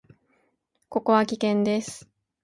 [0.89, 2.09] ここは危険です。